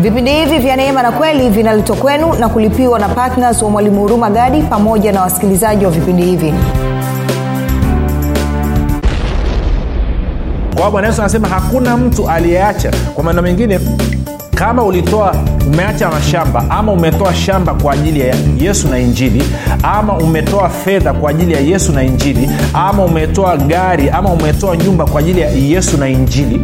[0.00, 4.30] vipindi hivi vya neema na kweli vinaletwa kwenu na kulipiwa na ptns wa mwalimu huruma
[4.30, 6.54] gadi pamoja na wasikilizaji wa vipindi hivi.
[10.80, 12.90] Kwa bwana yesu anasema hakuna mtu aliyeacha.
[13.14, 13.80] Kwa maneno mengine
[14.54, 15.34] kama ulitoa
[15.66, 19.42] umeacha mashamba ama umetoa shamba kwa ajili ya yesu na injili
[19.82, 25.06] ama umetoa fedha kwa ajili ya yesu na injili ama umetoa gari ama umetoa nyumba
[25.06, 26.60] kwa ajili ya yesu na injili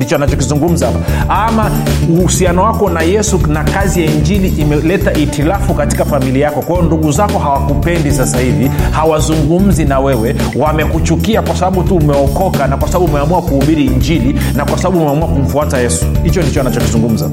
[0.00, 0.98] ndicho anachokizungumza hapa.
[1.28, 1.70] Ama
[2.18, 6.60] uhusiano wako na yesu na kazi ya injili imeleta itilafu katika familia yako.
[6.62, 12.66] Kwa hiyo ndugu zako hawakupendi sasa hivi hawazungumzi na wewe wamekuchukia kwa sababu tu umeokoka
[12.66, 16.04] na kwa sababu umeamua kuhubiri injili na kwa sababu umeamua kumfuata yesu.
[16.24, 17.30] Hicho ndicho anachokizungumza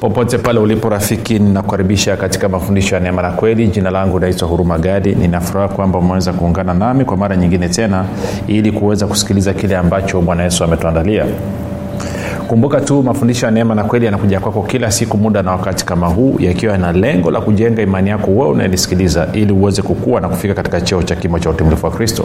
[0.00, 3.68] popote pale ulipo rafiki ninakukaribisha katika mafundisho ya neema na kweli.
[3.68, 5.14] Jina langu naitwa huruma gadi.
[5.14, 8.04] Ninafuraha kwamba umeweza kuungana nami kwa mara nyingine tena
[8.46, 11.24] ili kuweza kusikiliza kile ambacho bwana yesu ametuandalia.
[12.48, 16.06] Kumbuka tu mafundisho ya neema na kweli yanakuja kwako kila siku muda na wakati kama
[16.06, 20.54] huu yakiwa na lengo la kujenga imani yako wewe unayenisikiliza ili uweze kukua na kufika
[20.54, 22.24] katika cheo cha kimo cha utimilifu wa kristo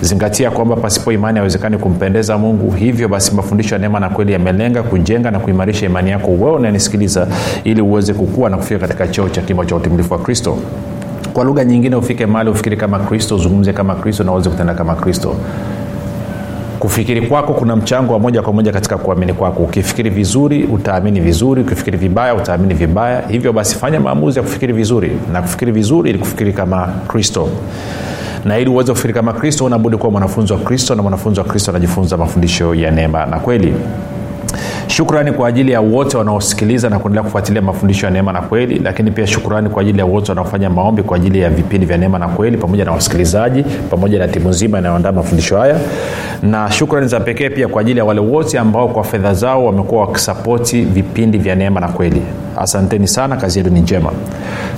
[0.00, 2.70] zingatia kwamba pasipo imani haiwezekani kumpendeza mungu.
[2.70, 6.30] Hivyo basi mafundisho ya neema na kweli yamelenga kujenga na kuimarisha imani yako.
[6.30, 7.26] Wewe unanisikiliza
[7.64, 10.56] ili uweze kukua na kufika katika cheo cha kimo cha utimilifu wa kristo.
[11.32, 14.94] Kwa lugha nyingine ufike mali ufikiri kama kristo uzungumze kama kristo na uweze kutenda kama
[14.94, 15.34] kristo.
[16.78, 19.62] Kufikiri kwako kuna mchango wa moja kwa moja katika kuamini kwako.
[19.62, 21.60] Ukifikiri vizuri utaamini vizuri.
[21.62, 23.22] Ukifikiri vibaya utaamini vibaya.
[23.28, 27.48] Hivyo basi fanya maamuzi ya kufikiri vizuri na kufikiri vizuri ili kufikiri kama kristo
[28.44, 31.70] na ili uweze kufikiri kama kristo unabudi kuwa mwanafunzi wa kristo na mwanafunzi wa kristo
[31.70, 33.74] anajifunza mafundisho ya neema na kweli
[34.88, 39.10] shukrani kwa ajili ya wote wanaosikiliza na kuendelea kufuatilia mafundisho ya neema na kweli lakini
[39.10, 42.28] pia shukrani kwa ajili ya wote wanaofanya maombi kwa ajili ya vipindi vya neema na
[42.28, 45.76] kweli pamoja na wasikilizaji pamoja na timu nzima inayoandaa mafundisho haya.
[46.42, 50.00] Na shukrani za pekee pia kwa ajili ya wale wote ambao kwa fedha zao wamekuwa
[50.00, 52.22] wakisapoti vipindi vya neema na kweli.
[52.56, 54.10] Asanteni sana kazi yetu ni njema.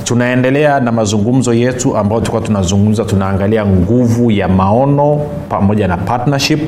[0.05, 6.61] Tunaendelea na mazungumzo yetu ambayo tulikuwa tunazungumza tunaangalia nguvu ya maono pamoja na partnership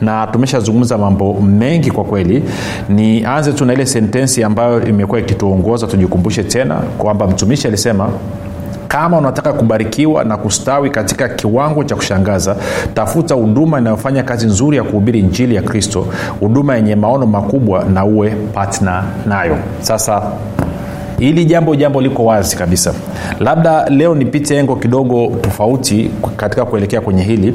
[0.00, 2.42] na tumeshazungumza mambo mengi kwa kweli.
[2.88, 8.08] Nianze tu na ile sentensi ambayo imekuwa ikituongoza tujikumbushe tena kwamba mtumishi alisema
[8.88, 12.56] kama unataka kubarikiwa na kustawi katika kiwango cha kushangaza
[12.94, 16.06] tafuta huduma inayofanya kazi nzuri ya kuhubiri injili ya kristo
[16.40, 19.56] huduma yenye maono makubwa na uwe patna nayo.
[19.80, 20.22] Sasa
[21.22, 22.94] hili jambo jambo liko wazi kabisa.
[23.40, 27.54] Labda leo nipite engo kidogo tofauti katika kuelekea kwenye hili.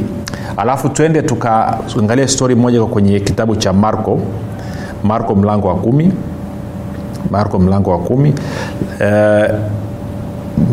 [0.57, 4.19] Alafu twende tukaangalia stori moja kwenye kitabu cha marko.
[5.03, 6.11] Marko mlango wa kumi.
[7.31, 8.33] Marko mlango wa kumi.
[9.00, 9.50] Eh,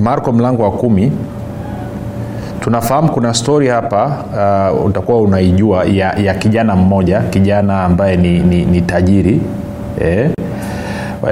[0.03, 1.13] marko mlango wa kumi.
[2.61, 4.25] Tunafahamu kuna stori hapa
[4.75, 9.41] uh, utakuwa unaijua ya, ya kijana mmoja kijana ambaye ni, ni, ni tajiri
[10.01, 10.31] eh,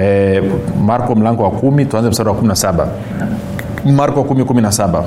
[0.01, 0.43] eh,
[0.87, 2.87] marko mlango wa kumi tuanze mstari wa 17
[3.97, 5.03] marko 117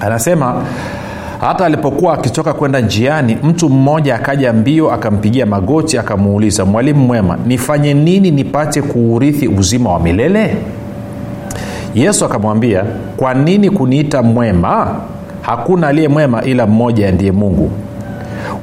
[0.00, 0.62] anasema
[1.40, 7.94] hata alipokuwa akitoka kwenda njiani mtu mmoja akaja mbio akampigia magoti akamuuliza mwalimu mwema nifanye
[7.94, 10.56] nini nipate kuurithi uzima wa milele
[11.94, 12.84] yesu akamwambia
[13.16, 14.96] kwa nini kuniita mwema?
[15.42, 17.70] Hakuna aliye mwema ila mmoja ndiye mungu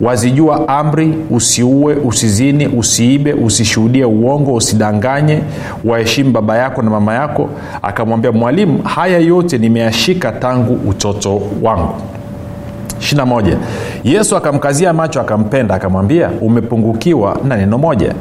[0.01, 5.39] wazijua amri usiue usizini usiibe usishuhudie uongo usidanganye.
[5.85, 7.49] Waheshimu baba yako na mama yako.
[7.81, 11.93] Akamwambia mwalimu haya yote nimeyashika tangu utoto wangu.
[12.99, 13.55] 21
[14.03, 18.13] yesu akamkazia macho akampenda akamwambia umepungukiwa na neno moja.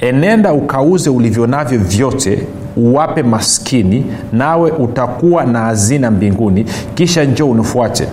[0.00, 6.64] Enenda ukauze ulivyo navyo vyote uwape maskini nawe utakuwa na hazina mbinguni
[6.94, 8.08] kisha njoo unifuate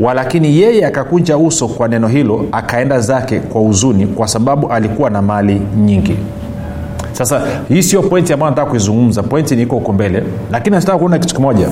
[0.00, 5.22] walakini yeye akakunja uso kwa neno hilo akaenda zake kwa huzuni kwa sababu alikuwa na
[5.22, 6.16] mali nyingi.
[7.12, 9.22] Sasa hii sio pointi ambayo nataka kuizungumza.
[9.22, 10.22] Pointi niko huko mbele.
[10.52, 11.68] Lakini nataka kuona kitu kimoja.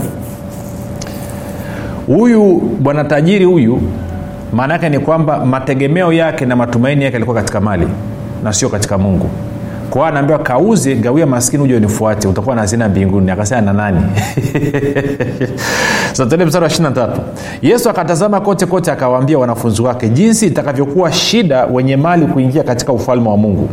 [2.07, 3.81] Huyu bwana tajiri huyu
[4.53, 7.89] maana yake ni kwamba mategemeo yake na matumaini yake alikuwa katika mali
[8.45, 9.31] na sio katika mungu.
[9.91, 12.29] Kwa hiyo anaambiwa kauze gawia maskini huja unifuate.
[12.29, 13.31] Utakuwa na hazina mbinguni.
[13.31, 14.01] Akasema na nani
[16.13, 17.09] satende mstari wa 23
[17.63, 23.29] yesu akatazama kote kote akawaambia wanafunzi wake jinsi itakavyokuwa shida wenye mali kuingia katika ufalme
[23.29, 23.69] wa mungu.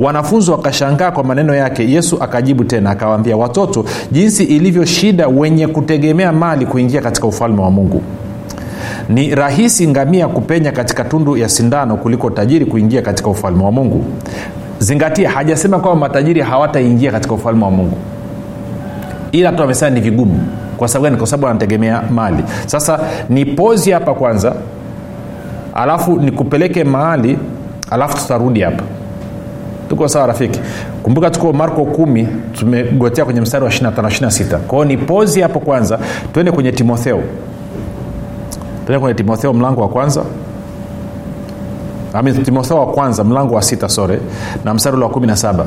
[0.00, 1.90] Wanafunzi wakashangaa kwa maneno yake.
[1.90, 7.70] Yesu akajibu tena akawaambia watoto jinsi ilivyo shida wenye kutegemea mali kuingia katika ufalme wa
[7.70, 8.02] mungu.
[9.08, 14.04] Ni rahisi ngamia kupenya katika tundu ya sindano kuliko tajiri kuingia katika ufalme wa mungu.
[14.78, 17.96] Zingatia hajasema kwamba matajiri hawataingia katika ufalme wa mungu.
[19.32, 20.40] Ila tu amesema ni vigumu
[20.80, 21.16] kwa sababu gani?
[21.16, 22.44] Kwa sababu anategemea mali.
[22.66, 24.54] Sasa ni pozi hapa kwanza
[25.74, 27.38] alafu nikupeleke mahali
[27.90, 28.82] alafu tutarudi hapa.
[29.88, 30.60] Tuko sawa rafiki?
[31.02, 35.98] Kumbuka tuko marko kumi tumegotea kwenye mstari wa 25 26 kwao ni pozi hapo kwanza
[36.32, 37.20] twende kwenye timotheo.
[38.86, 40.22] Twende kwenye timotheo mlango wa kwanza.
[42.44, 44.20] Timotheo wa kwanza mlango wa sita sore
[44.64, 45.64] na mstari ule wa 17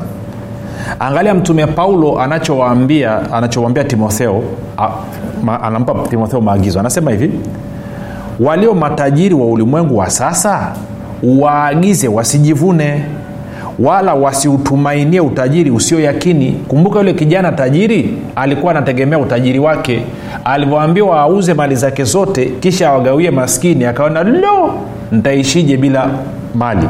[1.00, 4.42] angalia mtume paulo anachowaambia anachowambia timotheo
[4.78, 4.88] a,
[5.42, 6.80] ma, anampa timotheo maagizo.
[6.80, 7.30] Anasema hivi
[8.40, 10.72] walio matajiri wa ulimwengu wa sasa
[11.22, 13.04] waagize wasijivune
[13.78, 16.52] wala wasiutumainie utajiri usio yakini.
[16.68, 20.02] Kumbuka yule kijana tajiri alikuwa anategemea utajiri wake.
[20.44, 24.74] Alivyoambiwa auze mali zake zote kisha awagawie maskini akaona lo
[25.12, 26.10] ntaishije bila
[26.54, 26.88] mali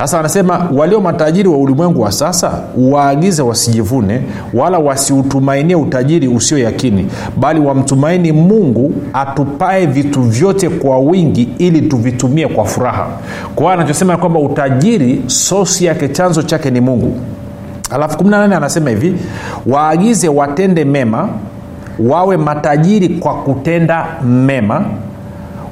[0.00, 4.22] sasa anasema walio matajiri wa ulimwengu wa sasa waagize wasijivune
[4.54, 7.06] wala wasiutumainie utajiri usio yakini
[7.36, 13.06] bali wamtumaini mungu atupae vitu vyote kwa wingi ili tuvitumie kwa furaha.
[13.54, 17.16] Kwa hiyo anachosema kwamba utajiri sosi yake chanzo chake ni mungu.
[17.90, 19.14] Alafu 18 anasema hivi
[19.66, 21.28] waagize watende mema
[21.98, 24.84] wawe matajiri kwa kutenda mema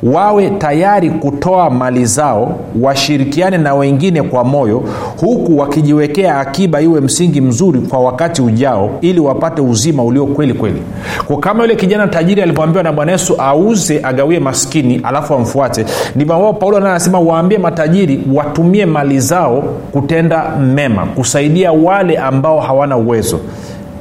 [0.02, 4.82] wawe tayari kutoa mali zao washirikiane na wengine kwa moyo
[5.20, 10.82] huku wakijiwekea akiba iwe msingi mzuri kwa wakati ujao ili wapate uzima ulio kweli kweli.
[11.26, 15.84] Kwa kama yule kijana tajiri alivyoambiwa na bwana yesu auze agawie maskini alafu amfuate
[16.16, 19.62] ndivyo ambao paulo naye anasema waambie matajiri watumie mali zao
[19.92, 23.40] kutenda mema kusaidia wale ambao hawana uwezo.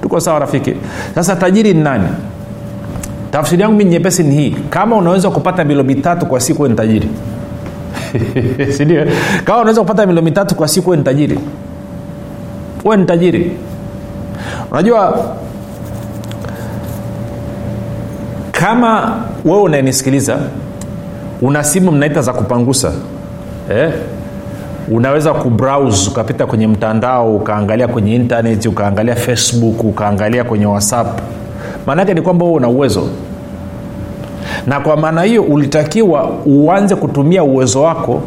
[0.01, 0.73] Tuko sawa rafiki?
[1.15, 2.07] Sasa tajiri ni nani
[3.31, 4.55] tafsiri yangu mi nyepesi ni hii.
[4.69, 7.09] Kama unaweza kupata milo mitatu kwa siku ni tajiri.
[8.77, 9.05] Sindio
[9.43, 11.39] kama unaweza kupata milo mitatu kwa siku ni tajiri.
[12.85, 13.51] Uwe ni tajiri.
[14.71, 15.25] Unajua
[18.51, 19.15] kama
[19.45, 20.37] wewe unayenisikiliza
[21.41, 22.91] una simu mnaita za kupangusa
[23.71, 23.93] eh?
[24.91, 31.19] unaweza kubrowse ukapita kwenye mtandao ukaangalia kwenye intaneti ukaangalia facebook ukaangalia kwenye whatsapp
[31.87, 33.07] maanaake ni kwamba wewe una uwezo.
[34.67, 38.21] Na kwa maana hiyo ulitakiwa uanze kutumia uwezo wako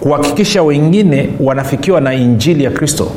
[0.00, 3.08] kuhakikisha wengine wanafikiwa na injili ya kristo.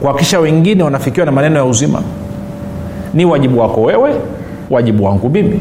[0.00, 2.02] Kuhakikisha wengine wanafikiwa na maneno ya uzima.
[3.14, 4.14] Ni wajibu wako wewe
[4.70, 5.60] wajibu wangu mimi.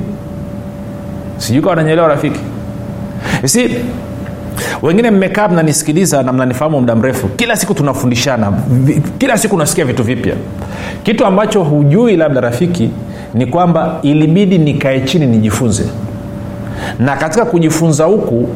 [1.37, 2.39] Sijui kawa nanyelewa rafiki.
[3.45, 3.69] Si
[4.81, 7.27] wengine mmekaa mnanisikiliza na mnanifahamu muda mrefu.
[7.27, 8.53] Kila siku tunafundishana.
[9.17, 10.35] Kila siku unasikia vitu vipya.
[11.03, 12.89] Kitu ambacho hujui labda rafiki
[13.33, 15.83] ni kwamba ilibidi nikae chini nijifunze.
[16.99, 18.49] Na katika kujifunza huku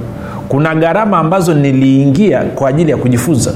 [0.49, 3.51] kuna gharama ambazo niliingia kwa ajili ya kujifunza.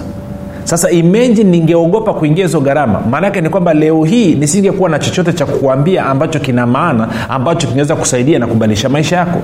[0.63, 2.99] Sasa imeji ningeogopa kuingia hizo gharama.
[3.09, 7.95] Maanaake ni kwamba leo hii nisingekuwa na chochote cha kukuambia ambacho kina maana ambacho kinaweza
[7.95, 9.39] kusaidia na kubadilisha maisha yako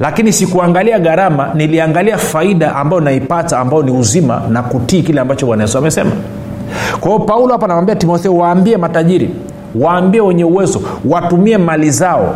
[0.00, 5.62] lakini sikuangalia gharama niliangalia faida ambayo naipata ambayo ni uzima na kutii kile ambacho bwana
[5.62, 6.10] yesu amesema.
[7.00, 9.30] Kwa hiyo paulo hapa anamwambia timotheo waambie matajiri
[9.74, 12.34] waambie wenye uwezo watumie mali zao.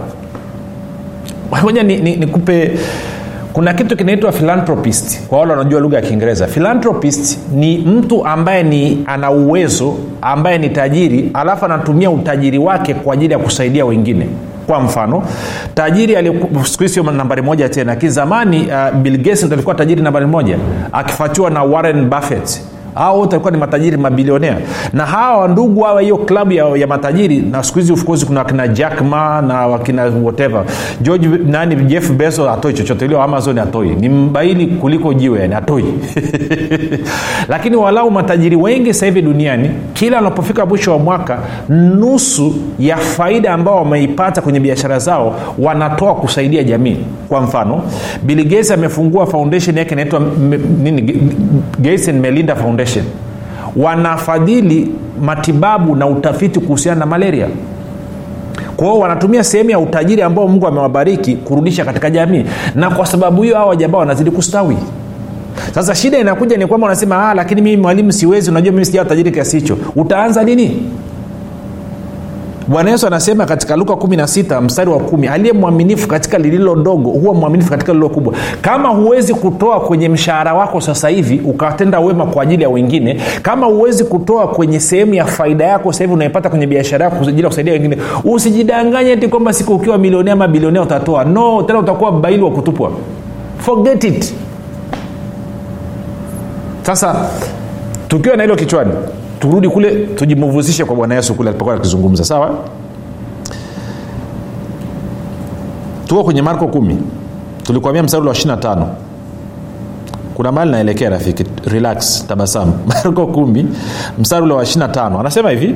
[1.62, 2.78] Moja nikupe ni, ni
[3.52, 5.26] kuna kitu kinaitwa philanthropist.
[5.26, 10.68] Kwa wale wanajua lugha ya kiingereza philanthropist ni mtu ambaye ni ana uwezo ambaye ni
[10.70, 14.26] tajiri alafu anatumia utajiri wake kwa ajili ya kusaidia wengine
[14.66, 15.22] kwa mfano
[15.74, 16.16] tajiri
[16.64, 20.58] siku nambari moja tena lakini zamani uh, bill gates ndo alikuwa tajiri nambari moja
[20.92, 22.60] akifuatiwa na warren buffett
[22.94, 24.56] hao wote walikuwa ni matajiri mabilionea.
[24.92, 28.68] Na hawa ndugu hawa hiyo klabu ya, ya matajiri na siku hizi of kuna wakina
[28.68, 29.00] jack
[29.46, 30.64] na wakina whatever.
[31.00, 33.04] George nani jeff bezo atoi chochote.
[33.04, 35.84] Ilio amazon atoi ni mbaili kuliko jiwe yani atoi
[37.52, 43.52] lakini walau matajiri wengi sasa hivi duniani kila wanapofika mwisho wa mwaka nusu ya faida
[43.52, 46.96] ambao wameipata kwenye biashara zao wanatoa kusaidia jamii.
[47.28, 47.82] Kwa mfano
[48.22, 50.20] bill gates amefungua foundation yake inaitwa
[50.82, 51.02] nini
[51.78, 53.04] gates and melinda foundation foundation
[53.76, 54.88] wanafadhili
[55.22, 57.46] matibabu na utafiti kuhusiana na malaria.
[58.76, 62.44] Kwa hiyo wanatumia sehemu ya utajiri ambao mungu amewabariki kurudisha katika jamii.
[62.74, 64.76] Na kwa sababu hiyo hawa jamaa wanazidi kustawi.
[65.74, 68.50] Sasa shida inakuja ni kwamba unasema ah, lakini mimi mwalimu siwezi.
[68.50, 69.78] Unajua mimi sijaa utajiri kiasi hicho.
[69.96, 70.82] Utaanza nini
[72.68, 77.34] bwana yesu anasema katika luka 16 mstari wa kumi aliye mwaminifu katika lililo dogo huwa
[77.34, 78.34] mwaminifu katika lililo kubwa.
[78.60, 83.66] Kama huwezi kutoa kwenye mshahara wako sasa hivi ukatenda wema kwa ajili ya wengine kama
[83.66, 87.72] huwezi kutoa kwenye sehemu ya faida yako sasa hivi unaipata kwenye biashara yako ya kusaidia
[87.72, 91.24] wengine usijidanganye ti kwamba siku ukiwa milionea ama bilionea utatoa.
[91.24, 92.90] No tena utakuwa baili wa kutupwa.
[93.58, 94.34] Forget it.
[96.82, 97.14] Sasa
[98.08, 98.90] tukiwa na hilo kichwani
[99.44, 102.24] turudi kule tujimuvuzishe kwa bwana yesu kule alipokuwa akizungumza.
[102.24, 102.54] Sawa?
[106.06, 106.98] Tuko kwenye marko kumi.
[107.62, 108.86] Tulikuambia msarulo wa 25
[110.34, 111.44] kuna mali naelekea rafiki.
[111.64, 112.72] Relax tabasamu.
[112.94, 113.66] Marko kumi
[114.18, 115.74] msarulo wa 25 anasema hivi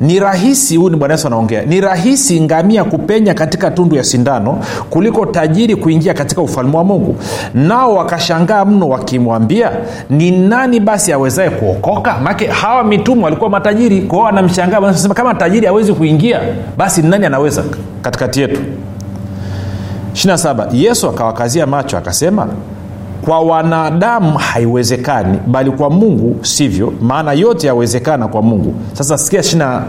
[0.00, 1.62] ni rahisi huyu ni bwana yesu anaongea.
[1.62, 4.58] Ni rahisi ngamia kupenya katika tundu ya sindano
[4.90, 7.16] kuliko tajiri kuingia katika ufalme wa mungu.
[7.54, 9.70] Nao wakashangaa mno wakimwambia
[10.10, 12.18] ni nani basi awezaye kuokoka?
[12.18, 14.02] Make hawa mitumwa walikuwa matajiri.
[14.02, 16.40] Kwao wanamshangaa sema kama tajiri hawezi kuingia
[16.76, 17.64] basi ni nani anaweza
[18.02, 18.60] katikati yetu?
[20.14, 22.48] 27 yesu akawakazia macho akasema
[23.24, 28.74] kwa wanadamu haiwezekani bali kwa mungu sivyo maana yote yawezekana kwa mungu.
[28.92, 29.80] Sasa sikia 28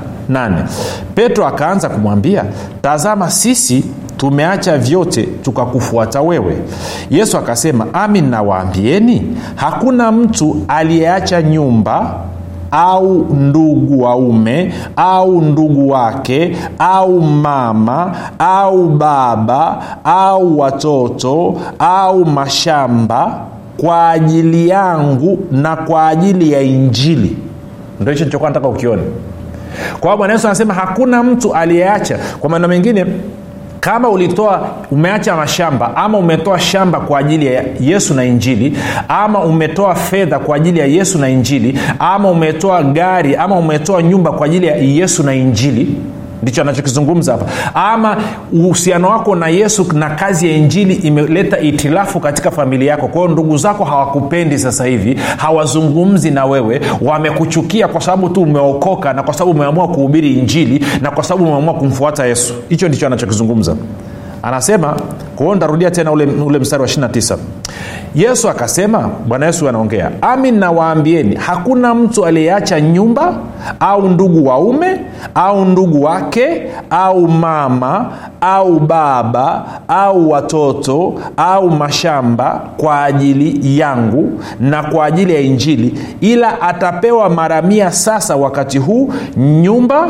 [1.16, 2.46] petro akaanza kumwambia
[2.82, 3.84] tazama sisi
[4.18, 6.58] tumeacha vyote tukakufuata wewe.
[7.10, 12.16] Yesu akasema amin nawaambieni hakuna mtu aliyeacha nyumba
[12.72, 23.40] au ndugu waume au ndugu wake au mama au baba au watoto au mashamba
[23.78, 27.38] kwa ajili yangu na kwa ajili ya injili.
[28.00, 29.02] Ndo hicho nichokuwa nataka ukione.
[30.00, 32.20] Kwa bwana yesu anasema hakuna mtu aliyeacha.
[32.40, 33.06] Kwa maneno mengine
[33.82, 39.96] kama ulitoa umeacha mashamba ama umetoa shamba kwa ajili ya yesu na injili ama umetoa
[39.96, 44.68] fedha kwa ajili ya yesu na injili ama umetoa gari ama umetoa nyumba kwa ajili
[44.68, 45.88] ya yesu na injili
[46.42, 47.46] ndicho anachokizungumza hapa.
[47.74, 48.18] Ama
[48.54, 53.08] uhusiano wako na yesu na kazi ya injili imeleta itilafu katika familia yako.
[53.08, 59.24] Kwao ndugu zako hawakupendi sasa hivi hawazungumzi na wewe wamekuchukia kwa sababu tu umeokoka na
[59.24, 62.54] kwa sababu umeamua kuhubiri injili na kwa sababu umeamua kumfuata yesu.
[62.70, 63.76] Hicho ndicho anachokizungumza
[64.44, 64.96] anasema
[65.36, 67.38] kwao ntarudia tena ule, ule mstari wa 29
[68.16, 73.34] yesu akasema bwana yesu anaongea amin nawaambieni hakuna mtu aliyeacha nyumba
[73.80, 75.00] au ndugu waume
[75.36, 84.30] au ndugu wake au mama au baba au watoto au mashamba kwa ajili yangu
[84.60, 90.08] na kwa ajili ya injili ila atapewa mara mia sasa wakati huu nyumba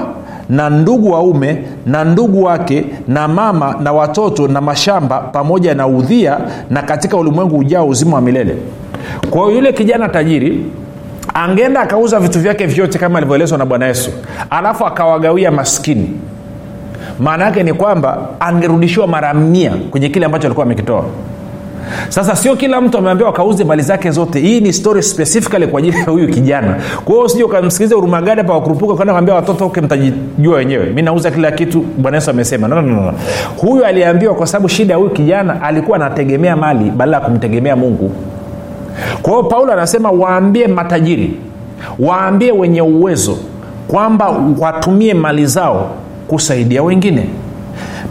[0.51, 6.37] na ndugu waume na ndugu wake na mama na watoto na mashamba pamoja na udhia
[6.69, 8.55] na katika ulimwengu ujao uzima wa milele.
[9.29, 10.65] Kwa hiyo yule kijana tajiri
[11.33, 14.11] angeenda akauza vitu vyake vyote kama alivyoelezwa na bwana yesu
[14.49, 16.09] alafu akawagawia maskini.
[17.19, 21.05] Maana yake ni kwamba angerudishiwa mara mia kwenye kile ambacho alikuwa amekitoa
[22.09, 24.39] sasa sio kila mtu ameambiwa akauze mali zake zote.
[24.39, 26.75] Hii ni story specifically kwa ajili ya huyu kijana.
[27.05, 30.85] Kwa hiyo usije ukamsikiliza urumagada pa wakurupuka kwenda kwambia watoto uke mtajijua wenyewe.
[30.85, 32.67] Mi nauza kila kitu bwana yesu amesema.
[32.67, 33.13] No, no, no.
[33.57, 38.11] huyu aliambiwa kwa sababu shida ya huyu kijana alikuwa anategemea mali badala ya kumtegemea mungu.
[39.21, 41.33] Kwa hiyo paulo anasema waambie matajiri
[41.99, 43.37] waambie wenye uwezo
[43.87, 45.89] kwamba watumie mali zao
[46.27, 47.25] kusaidia wengine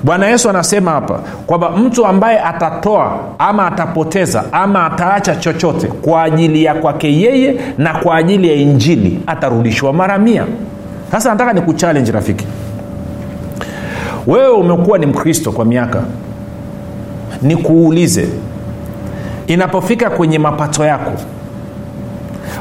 [0.02, 6.64] bwana yesu anasema hapa kwamba mtu ambaye atatoa ama atapoteza ama ataacha chochote kwa ajili
[6.64, 10.44] ya kwake yeye na kwa ajili ya injili atarudishwa mara mia.
[11.12, 12.46] Sasa nataka ni kuchallenge rafiki.
[14.26, 16.02] Wewe umekuwa ni mkristo kwa miaka.
[17.42, 18.28] Nikuulize
[19.46, 21.10] inapofika kwenye mapato yako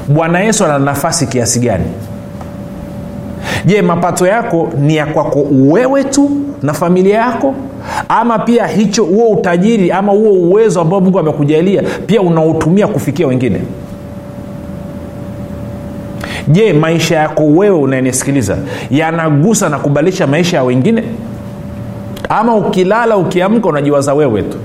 [0.08, 1.86] bwana yesu ana nafasi kiasi gani
[3.66, 6.32] je mapato yako ni ya kwako wewe tu
[6.64, 7.54] na familia yako?
[8.10, 13.62] Ama pia hicho huo utajiri ama huo uwezo ambao mungu amekujalia pia unautumia kufikia wengine?
[16.48, 18.58] Je maisha yako wewe unayenisikiliza
[18.92, 21.04] yanagusa na kubadilisha maisha ya wengine?
[22.30, 24.58] Ama ukilala ukiamka unajiwaza wewe tu?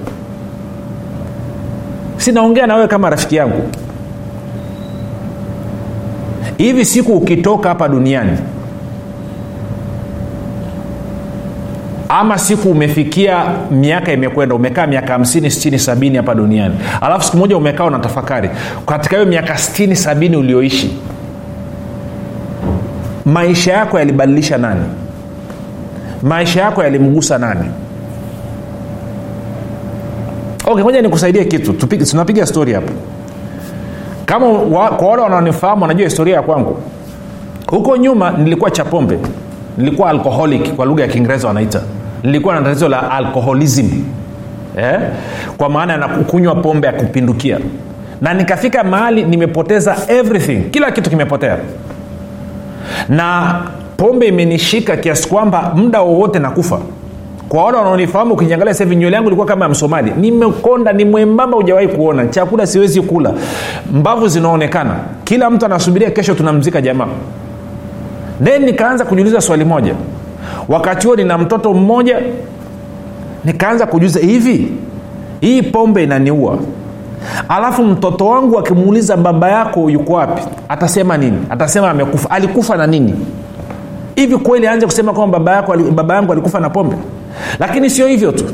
[2.17, 3.63] Sinaongea na wewe kama rafiki yangu.
[6.57, 8.39] Hivi siku ukitoka hapa duniani
[12.09, 16.75] ama siku umefikia miaka imekwenda umekaa miaka 50 60 70 hapa duniani.
[17.01, 18.51] Alafu siku moja umekaa unatafakari
[18.87, 20.97] katika hiyo miaka 60 70 ulioishi
[23.25, 24.85] maisha yako yalibadilisha nani?
[26.23, 27.71] Maisha yako yalimgusa nani?
[30.67, 31.73] Okay moja nikusaidie kitu.
[32.11, 32.93] Tunapiga stori hapa
[34.27, 36.79] kama wa, kwa wale wanaonifahamu wanajua historia ya kwangu
[37.67, 39.19] huko nyuma nilikuwa chapombe
[39.79, 41.81] nilikuwa alcoholic kwa lugha ya kiingereza wanaita.
[42.23, 43.89] Nilikuwa na tatizo la alcoholism.
[44.79, 45.01] Eh?
[45.57, 47.59] kwa maana ya pombe ya kupindukia.
[48.21, 50.71] Na nikafika mahali nimepoteza everything.
[50.71, 51.59] Kila kitu kimepotea.
[53.09, 53.55] Na
[53.97, 56.79] pombe imenishika kiasi kwamba muda wowote nakufa.
[57.49, 60.13] Kwa wale wanaonifahamu ukiangalia sahivi nywele yangu ilikuwa kama ya msomali.
[60.21, 62.27] Nimekonda ni mwembamba hujawahi kuona.
[62.27, 63.33] Chakula siwezi kula.
[63.93, 64.95] Mbavu zinaonekana.
[65.25, 67.07] Kila mtu anasubiria kesho tunamzika jamaa
[68.45, 69.95] then nikaanza kujiuliza swali moja.
[70.69, 72.19] Wakati huo nina mtoto mmoja
[73.45, 74.73] nikaanza kujuza hivi
[75.41, 76.59] hii pombe inaniua.
[77.49, 81.39] Alafu mtoto wangu akimuuliza baba yako yuko wapi atasema nini?
[81.51, 82.31] Atasema amekufa.
[82.31, 83.15] Alikufa na nini?
[84.17, 86.97] Hivi kweli aanze kusema kwamba baba, yako, baba yangu alikufa na pombe?
[87.59, 88.45] Lakini sio hivyo tu.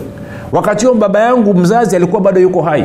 [0.52, 2.84] Wakati huo baba yangu mzazi alikuwa bado yuko hai.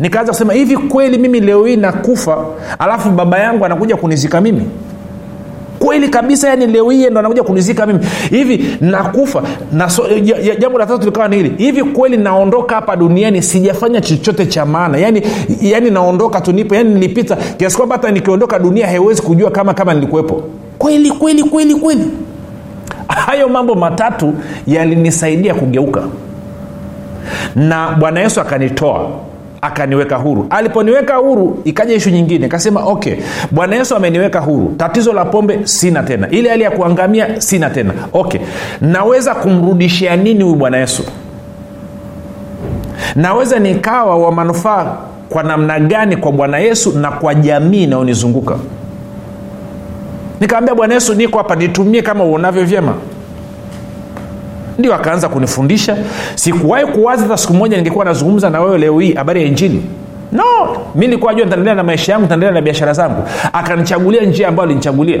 [0.00, 2.36] Nikaanza kusema hivi kweli mimi leo hii nakufa
[2.78, 4.62] alafu baba yangu anakuja kunizika mimi
[5.88, 8.00] kweli kabisa yani leo hii ndo anakuja kunizika mimi.
[8.30, 9.42] Hivi nakufa
[9.72, 10.04] na so,
[10.58, 14.98] jambo la tatu likawa ni hivi kweli naondoka hapa duniani sijafanya chochote cha maana.
[14.98, 15.22] Yani,
[15.60, 17.36] yani naondoka tu nipo yani nilipita.
[17.36, 20.42] Kiasi kwamba hata nikiondoka dunia haiwezi kujua kama kama nilikuwepo.
[20.78, 22.04] Kweli kweli kweli kweli.
[23.08, 24.34] Hayo mambo matatu
[24.66, 26.02] yalinisaidia kugeuka.
[27.56, 29.10] Na bwana yesu akanitoa
[29.60, 30.46] akaniweka huru.
[30.50, 32.48] Aliponiweka huru ikaja ishu nyingine.
[32.48, 33.14] Kasema okay
[33.50, 34.74] bwana yesu ameniweka huru.
[34.76, 36.30] Tatizo la pombe sina tena.
[36.30, 37.92] Ile hali ya kuangamia sina tena.
[38.12, 38.40] Okay
[38.80, 41.02] naweza kumrudishia nini huyu bwana yesu?
[43.16, 44.96] Naweza nikawa wa manufaa
[45.28, 48.56] kwa namna gani kwa bwana yesu na kwa jamii inayonizunguka?
[50.40, 52.94] Nikaambia bwana yesu niko hapa nitumie kama uonavyo vyema
[54.78, 55.96] ndio akaanza kunifundisha.
[56.34, 59.82] Sikuwahi kuwaza hata siku moja ningekuwa nazungumza na wewe leo hii habari ya injili.
[60.32, 60.44] No
[60.94, 63.22] mi nilikuwa jua nitaendelea na maisha yangu nitaendelea na biashara zangu.
[63.52, 65.20] Akanichagulia njia ambayo alinichagulia.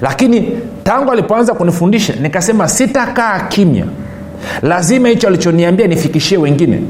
[0.00, 0.48] Lakini
[0.84, 3.84] tangu alipoanza kunifundisha nikasema sitakaa kimya.
[4.62, 6.82] Lazima hicho alichoniambia nifikishie wengine.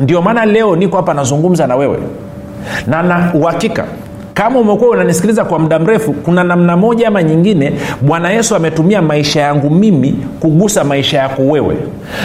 [0.00, 1.98] Ndio maana leo niko hapa nazungumza na wewe.
[2.86, 3.84] Na na uhakika
[4.34, 7.72] kama umekuwa unanisikiliza kwa muda mrefu kuna namna moja ama nyingine
[8.02, 11.76] bwana yesu ametumia maisha yangu mimi kugusa maisha yako wewe.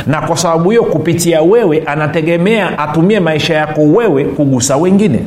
[0.08, 5.20] Na kwa sababu hiyo kupitia wewe anategemea atumie maisha yako wewe kugusa wengine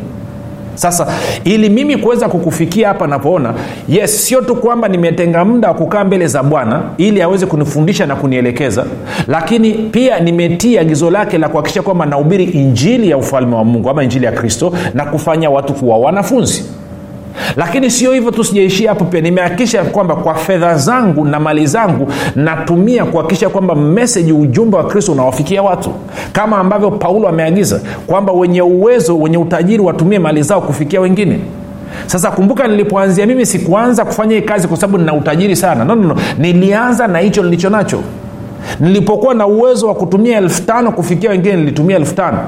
[0.79, 1.07] sasa
[1.45, 3.55] ili mimi kuweza kukufikia hapa napoona
[3.89, 8.17] yes sio tu kwamba nimetenga muda wa kukaa mbele za bwana ili aweze kunifundisha na
[8.17, 8.85] kunielekeza
[9.29, 14.03] lakini pia nimetii agizo lake la kuhakikisha kwamba nahubiri injili ya ufalme wa mungu ama
[14.05, 16.64] injili ya kristo na kufanya watu kuwa wanafunzi
[17.57, 19.20] lakini sio hivyo tu sijaishia hapo pia.
[19.20, 25.12] Nimehakikisha kwamba kwa fedha zangu na mali zangu natumia kuhakikisha kwamba meseji ujumbe wa kristo
[25.12, 25.90] unawafikia watu.
[26.33, 31.38] Kama ambavyo paulo ameagiza kwamba wenye uwezo wenye utajiri watumie mali zao kufikia wengine.
[32.07, 35.85] Sasa kumbuka nilipoanzia mimi sikuanza kufanya hii kazi kwa sababu nina utajiri sana.
[35.85, 36.16] No, no, no.
[36.38, 38.01] nilianza na hicho nilicho nacho
[38.81, 42.38] nilipokuwa na uwezo wa kutumia elfu tano kufikia wengine nilitumia elfu tano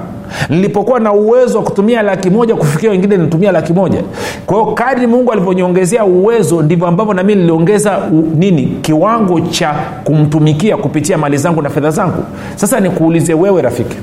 [0.49, 4.03] nilipokuwa na uwezo wa kutumia laki moja kufikia wengine nilitumia laki moja.
[4.47, 7.99] Kwa hiyo kadri mungu alivyoniongezea uwezo ndivyo ambavyo nami niliongeza
[8.35, 12.25] nini kiwango cha kumtumikia kupitia mali zangu na fedha zangu.
[12.57, 13.97] Sasa nikuulize wewe rafiki.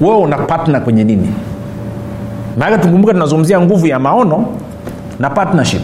[0.00, 1.28] Wewe una patna kwenye nini?
[2.58, 4.46] Maake tukumbuka tunazungumzia nguvu ya maono
[5.18, 5.80] na partnership.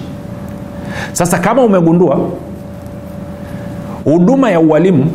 [1.13, 2.19] Sasa kama umegundua
[4.05, 5.07] huduma ya ualimu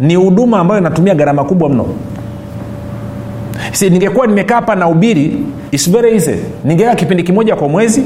[0.00, 1.86] ni huduma ambayo inatumia gharama kubwa mno
[3.72, 5.36] si ningekuwa nimekaa hapa na ubiri
[5.90, 6.34] very easy.
[6.64, 8.02] Ningekaa kipindi kimoja kwa mwezi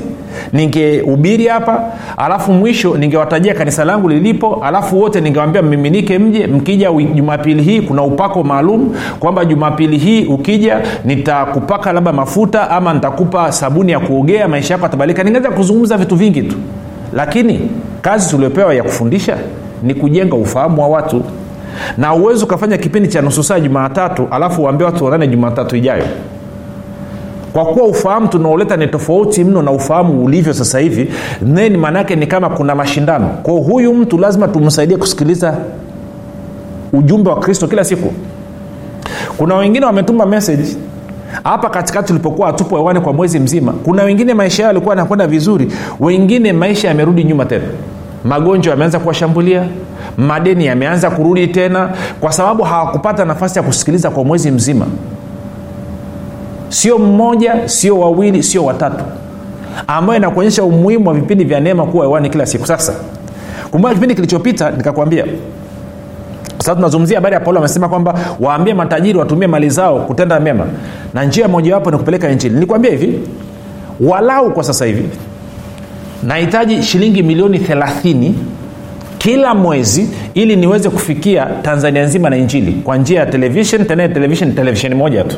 [0.52, 1.84] ningehubiri hapa
[2.16, 8.02] alafu mwisho ningewatajia kanisa langu lilipo alafu wote ningewambia mmiminike mje mkija jumapili hii kuna
[8.02, 14.74] upako maalum kwamba jumapili hii ukija nitakupaka labda mafuta ama nitakupa sabuni ya kuogea maisha
[14.74, 16.56] yako atabadilika ningeweza kuzungumza vitu vingi tu.
[17.12, 17.60] Lakini
[18.02, 19.36] kazi tuliopewa ya kufundisha
[19.82, 21.22] ni kujenga ufahamu wa watu
[21.98, 26.04] na uwezi ukafanya kipindi cha nusu saa jumaatatu alafu uambie watu wanane jumatatu ijayo.
[27.52, 31.12] Kwa kuwa ufahamu tunaoleta ni tofauti mno na ufahamu ulivyo sasa hivi
[31.54, 33.28] then maanaake ni kama kuna mashindano.
[33.42, 35.54] Kwao huyu mtu lazima tumsaidie kusikiliza
[36.92, 38.12] ujumbe wa kristo kila siku.
[39.36, 40.76] Kuna wengine wametuma message
[41.44, 45.72] hapa katikati tulipokuwa hatupo hewani kwa mwezi mzima kuna wengine maisha yao yalikuwa yanakwenda vizuri
[46.00, 47.64] wengine maisha yamerudi nyuma tena
[48.24, 49.64] magonjwa yameanza kuwashambulia
[50.16, 54.86] madeni yameanza kurudi tena kwa sababu hawakupata nafasi ya kusikiliza kwa mwezi mzima.
[56.68, 59.04] Sio mmoja sio wawili sio watatu
[59.86, 62.66] ambayo inakuonyesha umuhimu wa vipindi vya neema kuwa hewani kila siku.
[62.66, 62.94] Sasa
[63.70, 65.24] kumbuka kipindi kilichopita nikakwambia
[66.58, 70.66] sasa tunazungumzia habari ya paulo amesema kwamba waambie matajiri watumie mali zao kutenda mema
[71.14, 72.54] na njia mojawapo ni kupeleka injili.
[72.54, 73.20] Nilikwambia hivi
[74.00, 75.08] walau kwa sasa hivi
[76.22, 78.32] nahitaji shilingi milioni 30
[79.18, 84.54] kila mwezi ili niweze kufikia tanzania nzima na injili kwa njia ya televishen tena televishen
[84.54, 85.36] televisheni moja tu.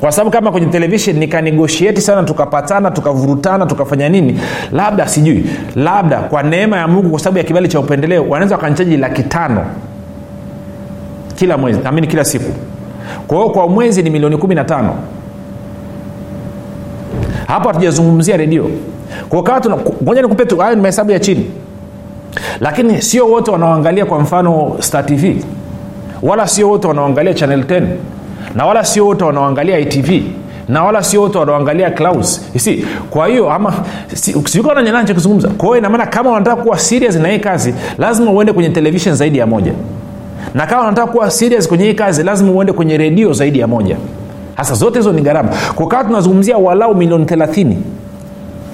[0.00, 4.40] Kwa sababu kama kwenye televishen nikanegoshieti sana tukapatana tukavurutana tukafanya nini
[4.72, 5.44] labda sijui
[5.76, 9.64] labda kwa neema ya mungu kwa sababu ya kibali cha upendeleo wanaweza wakanchaji laki tano
[11.34, 12.52] kila mwezi amini kila siku.
[13.26, 14.94] Kwa hiyo kwa mwezi ni milioni kumi na tano.
[17.46, 18.70] Hapo hatujazungumzia redio
[19.28, 19.42] kwa
[20.22, 21.50] nikupe tu hayo ni mahesabu ya chini.
[22.60, 25.44] Lakini sio wote wanaoangalia kwa mfano star tv
[26.22, 27.82] wala sio wote wanaoangalia channel 10
[28.54, 30.22] na wala sio wote wanaoangalia itv
[30.68, 33.74] na wala sio wote wanaoangalia klaus si kwa hiyo ama
[35.14, 35.48] kuzungumza.
[35.48, 39.38] Kwa hiyo inamaana kama wanataka kuwa serious na hii kazi lazima uende kwenye television zaidi
[39.38, 39.72] ya moja.
[40.54, 43.96] Na kama wanataka kuwa serious kwenye hii kazi lazima uende kwenye redio zaidi ya moja.
[44.54, 45.48] Hasa zote hizo ni gharama.
[45.74, 47.74] Kukaa tunazungumzia walau milioni 30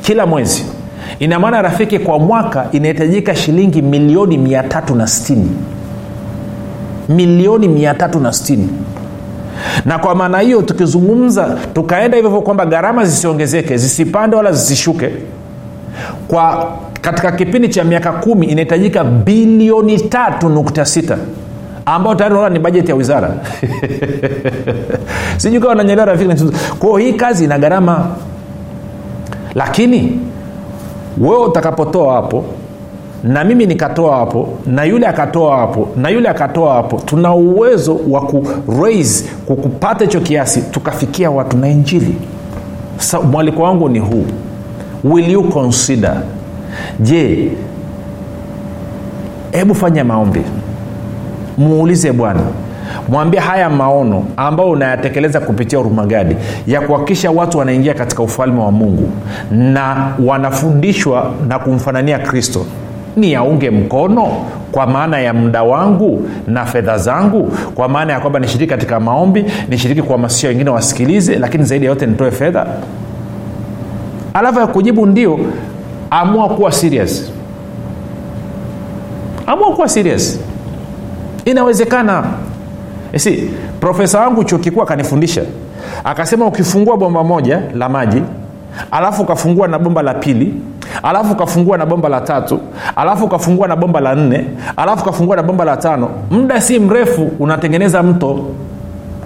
[0.09, 0.65] kila mwezi.
[1.19, 5.37] Ina maana rafiki kwa mwaka inahitajika shilingi milioni 360
[7.09, 8.59] milioni 360
[9.85, 15.11] na kwa maana hiyo tukizungumza tukaenda hivyo kwamba gharama zisiongezeke zisipande wala zisishuke
[16.29, 21.19] kwa katika kipindi cha miaka kumi inahitajika bilioni tatu nukta sita
[21.87, 23.35] ambao tayari unaona ni bajeti ya wizara.
[25.37, 26.45] Sijui kawa nanyelewa rafiki.
[26.79, 28.17] Kwao hii kazi ina gharama
[29.59, 30.21] lakini
[31.21, 32.45] wewe utakapotoa hapo
[33.25, 38.21] na mimi nikatoa hapo na yule akatoa hapo na yule akatoa hapo tuna uwezo wa
[38.21, 42.15] kuraise kukupata hicho kiasi tukafikia watu na injili.
[42.99, 44.25] So, mwaliko wangu ni huu.
[45.05, 46.23] Will you consider?
[47.01, 47.51] Je
[49.53, 50.43] hebu fanya maombi.
[51.59, 52.41] Muulize bwana
[53.09, 59.11] mwambie haya maono ambayo unayatekeleza kupitia urumagadi ya kuhakikisha watu wanaingia katika ufalme wa mungu
[59.51, 62.67] na wanafundishwa na kumfanania kristo.
[63.17, 64.29] Ni yaunge mkono
[64.73, 69.45] kwa maana ya muda wangu na fedha zangu kwa maana ya kwamba nishiriki katika maombi
[69.69, 72.67] nishiriki kuhamasisha wengine wasikilize lakini zaidi ya yote nitoe fedha.
[74.35, 75.39] Alafu ya kujibu ndio
[76.11, 77.33] amua kuwa serious.
[79.47, 80.41] Amua kuwa serious.
[81.45, 82.25] Inawezekana
[83.17, 85.43] si profesa wangu chuo kikuu akanifundisha.
[86.05, 88.23] Akasema ukifungua bomba moja la maji
[88.91, 90.55] alafu ukafungua na bomba la pili
[91.03, 92.61] alafu ukafungua na bomba la tatu
[92.97, 94.45] alafu ukafungua na bomba la nne
[94.77, 98.39] alafu ukafungua na bomba la tano muda si mrefu unatengeneza mto.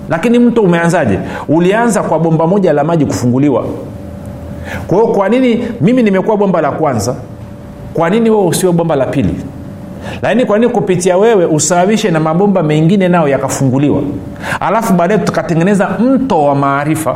[0.08, 1.18] Lakini mto umeanzaje?
[1.48, 3.64] Ulianza kwa bomba moja la maji kufunguliwa.
[4.86, 7.14] Kwa hiyo kwa nini mimi nimekuwa bomba la kwanza?
[7.94, 9.34] Kwa nini wewe usiwe bomba la pili
[10.22, 14.02] lakini kwa nini kupitia wewe usababishe na mabomba mengine nayo yakafunguliwa?
[14.60, 17.14] Alafu baadaye tukatengeneza mto wa maarifa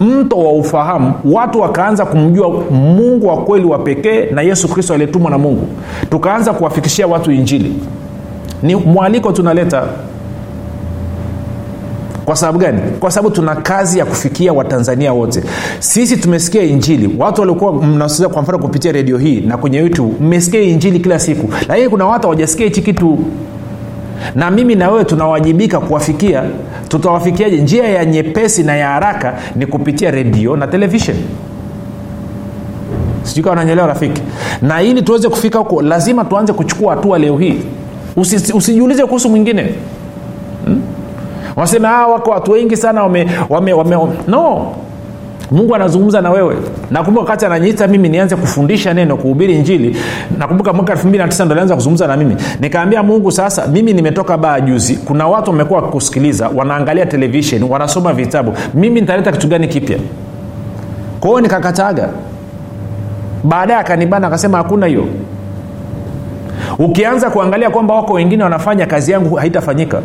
[0.00, 1.12] mto wa ufahamu.
[1.24, 5.66] Watu wakaanza kumjua mungu wa kweli wa pekee na yesu kristo aliyetumwa na mungu.
[6.10, 7.74] Tukaanza kuwafikishia watu injili.
[8.62, 9.82] Ni mwaliko tunaleta
[12.28, 12.80] kwa sababu gani?
[13.00, 15.42] Kwa sababu tuna kazi ya kufikia watanzania wote.
[15.78, 17.14] Sisi tumesikia injili.
[17.18, 20.14] Watu waliokuwa mnasikia kwa mfano kupitia redio hii na kwenye youtube.
[20.20, 21.48] Mmesikia injili kila siku.
[21.68, 23.18] Lakini kuna watu hawajasikia hichi kitu.
[24.34, 26.42] Na mimi na wewe tunawajibika kuwafikia.
[26.88, 27.56] Tutawafikiaje?
[27.56, 31.16] Njia ya nyepesi na ya haraka ni kupitia redio na televishen
[33.22, 34.22] sijui kawa nanyelewa rafiki.
[34.62, 37.58] Na ili tuweze kufika huko lazima tuanze kuchukua hatua leo hii.
[38.16, 39.74] Usi, kuhusu mwingine.
[40.64, 40.82] Hmm?
[41.58, 43.96] Wanasema ah, wako watu wengi sana wame, wame, wame,
[44.28, 44.66] no.
[45.50, 46.56] Mungu anazungumza na wewe.
[46.90, 49.96] Nakumbuka wakati ananyiita mimi nianze kufundisha neno kuhubiri njili
[50.38, 52.36] nakumbuka mwaka 29 ndo alianza kuzungumza na mimi.
[52.60, 54.96] Nikaambia mungu sasa mimi nimetoka baa juzi.
[54.96, 58.52] Kuna watu wamekuwa wakikusikiliza wanaangalia televishen wanasoma vitabu.
[58.74, 59.98] Mimi nitaleta kitu gani kipya?
[61.20, 62.08] Kwa nikakataga.
[63.44, 65.04] Baadaye akanibana akasema hakuna hiyo.
[66.78, 70.02] Ukianza kuangalia kwamba wako wengine wanafanya kazi yangu haitafanyika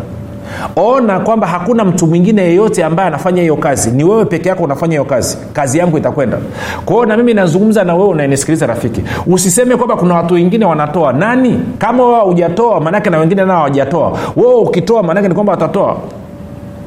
[0.76, 3.92] ona kwamba hakuna mtu mwingine yeyote ambaye anafanya hiyo kazi.
[3.92, 5.38] Ni wewe peke yako unafanya hiyo kazi.
[5.54, 6.38] Kazi yangu itakwenda.
[6.86, 9.02] Kwao na mimi nazungumza na wewe unanisikiliza rafiki.
[9.28, 11.14] Usiseme kwamba kuna watu wengine wanatoa.
[11.14, 11.60] Nani?
[11.78, 14.18] Kama wewe hujatoa maanake na wengine nao hawajatoa.
[14.36, 15.98] Wewe ukitoa maanake ni kwamba watatoa.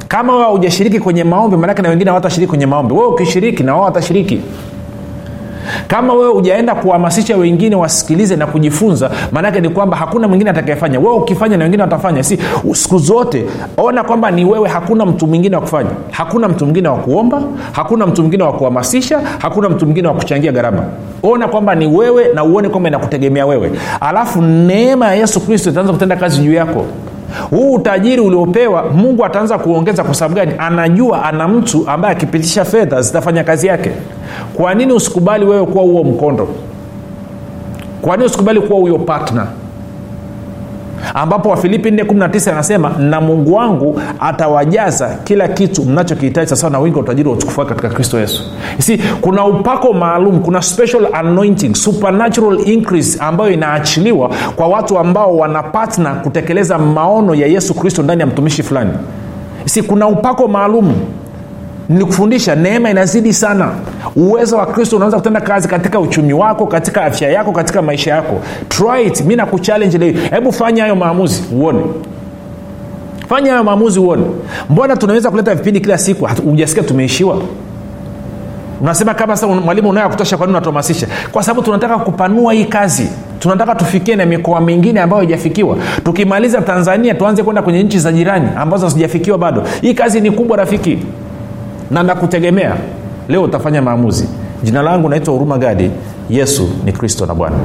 [0.09, 2.95] Kama wewe hujashiriki kwenye maombi maanake na wengine hawatashiriki kwenye maombi.
[2.95, 4.41] Wewe ukishiriki na wao watashiriki
[5.89, 11.01] kama wewe ujaenda kuhamasisha wengine wasikilize na kujifunza maanake ni kwamba hakuna mwingine atakayefanya.
[11.01, 12.23] Wewe ukifanya na wengine watafanya.
[12.23, 12.39] Si
[12.73, 15.91] siku zote ona kwamba ni wewe hakuna mtu mwingine wa kufanya.
[16.11, 20.53] Hakuna mtu mwingine wa kuomba hakuna mtu mwingine wa kuhamasisha hakuna mtu mwingine wa kuchangia
[20.53, 20.83] gharama.
[21.23, 23.73] Ona kwamba ni wewe na uone kwamba inakutegemea wewe.
[24.01, 26.85] Alafu neema ya yesu kristo itaanza kutenda kazi juu yako
[27.51, 30.53] huu utajiri uliopewa mungu ataanza kuongeza kwa sababu gani?
[30.59, 33.91] Anajua ana mtu ambaye akipitisha fedha zitafanya kazi yake.
[34.55, 36.49] Kwa nini usikubali wewe kuwa huo mkondo?
[38.03, 39.47] Kwa nini usikubali kuwa huyo partner
[41.15, 47.03] ambapo wafilipi 419 anasema na mungu wangu atawajaza kila kitu mnachokihitaji sasawa na wingi wa
[47.03, 48.43] utajiri wa utukufu wake katika kristo yesu.
[48.79, 55.63] Si kuna upako maalum kuna special anointing supernatural increase ambayo inaachiliwa kwa watu ambao wana
[55.63, 58.91] patna kutekeleza maono ya yesu kristo ndani ya mtumishi fulani.
[59.65, 60.93] Si kuna upako maalum
[61.89, 63.69] nikufundisha neema inazidi sana.
[64.17, 68.41] Uwezo wa kristo unaweza kutenda kazi katika uchumi wako katika afya yako katika maisha yako.
[68.69, 69.21] Try it.
[69.21, 70.15] Mi nakuchallenge leo.
[70.31, 71.81] Hebu fanya hayo maamuzi uone.
[73.29, 74.23] Fanya hayo maamuzi uone.
[74.71, 76.29] Mbona tunaweza kuleta vipindi kila siku?
[76.45, 77.39] Hujasikia tumeishiwa?
[78.81, 81.07] Unasema kama sasa mwalimu unayo kutosha kwanini unatuhamasisha?
[81.33, 83.09] Kwa sababu tunataka kupanua hii kazi.
[83.39, 85.77] Tunataka tufikie na mikoa mingine ambayo haijafikiwa.
[86.05, 89.63] Tukimaliza tanzania tuanze kwenda kwenye nchi za jirani ambazo hazijafikiwa bado.
[89.81, 90.99] Hii kazi ni kubwa rafiki
[91.91, 92.77] na nakutegemea.
[93.29, 94.29] Leo utafanya maamuzi.
[94.63, 95.91] Jina langu naitwa huruma gadi.
[96.31, 97.57] Yesu ni kristo na bwana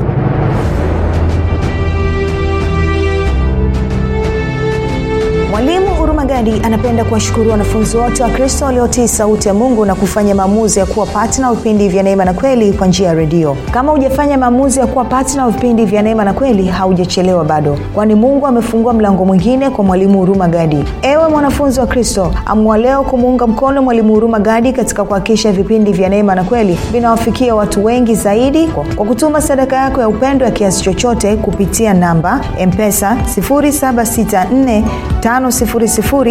[6.41, 10.85] hurumagadi anapenda kuwashukuru wanafunzi wote wa kristo waliotii sauti ya mungu na kufanya maamuzi ya
[10.85, 13.57] kuwa patna wa vipindi vya neema na kweli kwa njia ya redio.
[13.71, 17.77] Kama hujafanya maamuzi ya kuwa patna wa vipindi vya neema na kweli haujachelewa bado.
[17.93, 20.83] Kwani mungu amefungua mlango mwingine kwa mwalimu huruma gadi.
[21.01, 26.09] Ewe mwanafunzi wa kristo amua leo kumuunga mkono mwalimu huruma gadi katika kuhakikisha vipindi vya
[26.09, 30.83] neema na kweli vinawafikia watu wengi zaidi kwa kutuma sadaka yako ya upendo ya kiasi
[30.83, 34.83] chochote kupitia namba mpesa 764